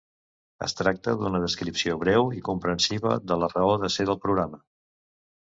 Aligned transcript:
Es 0.67 0.71
tracta 0.77 1.13
d'una 1.19 1.41
descripció 1.43 1.97
breu 2.05 2.31
i 2.39 2.41
comprensiva 2.49 3.13
de 3.33 3.39
la 3.43 3.51
raó 3.53 3.77
de 3.85 3.93
ser 3.99 4.09
del 4.13 4.19
programa. 4.27 4.63